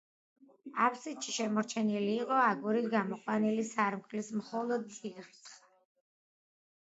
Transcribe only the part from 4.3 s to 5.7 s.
მხოლოდ წირთხლი.